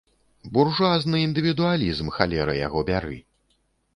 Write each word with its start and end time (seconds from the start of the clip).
Буржуазны 0.57 1.19
індывідуалізм, 1.25 2.09
халера 2.17 2.57
яго 2.67 2.79
бяры! 2.91 3.17